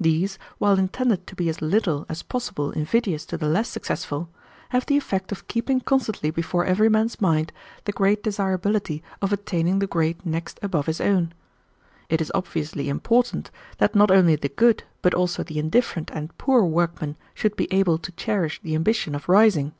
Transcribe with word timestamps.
These, 0.00 0.36
while 0.58 0.76
intended 0.80 1.28
to 1.28 1.36
be 1.36 1.48
as 1.48 1.62
little 1.62 2.04
as 2.08 2.24
possible 2.24 2.72
invidious 2.72 3.24
to 3.26 3.36
the 3.36 3.46
less 3.46 3.68
successful, 3.68 4.28
have 4.70 4.84
the 4.84 4.96
effect 4.96 5.30
of 5.30 5.46
keeping 5.46 5.78
constantly 5.78 6.32
before 6.32 6.64
every 6.64 6.88
man's 6.88 7.20
mind 7.20 7.52
the 7.84 7.92
great 7.92 8.20
desirability 8.24 9.00
of 9.22 9.32
attaining 9.32 9.78
the 9.78 9.86
grade 9.86 10.26
next 10.26 10.58
above 10.60 10.86
his 10.86 11.00
own. 11.00 11.34
"It 12.08 12.20
is 12.20 12.32
obviously 12.34 12.88
important 12.88 13.52
that 13.78 13.94
not 13.94 14.10
only 14.10 14.34
the 14.34 14.48
good 14.48 14.82
but 15.02 15.14
also 15.14 15.44
the 15.44 15.60
indifferent 15.60 16.10
and 16.12 16.36
poor 16.36 16.64
workmen 16.64 17.14
should 17.32 17.54
be 17.54 17.72
able 17.72 17.98
to 17.98 18.10
cherish 18.10 18.60
the 18.62 18.74
ambition 18.74 19.14
of 19.14 19.28
rising. 19.28 19.72